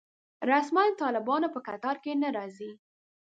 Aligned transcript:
رسماً 0.49 0.83
د 0.91 0.97
طالبانو 1.01 1.47
په 1.55 1.59
کتار 1.67 1.95
کې 2.03 2.11
نه 2.21 2.29
راځي. 2.37 2.71